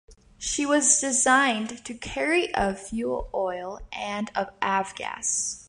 [0.39, 5.59] She was designed to carry of fuel oil and of Avgas.